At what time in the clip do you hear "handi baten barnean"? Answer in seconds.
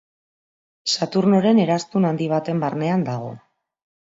2.11-3.05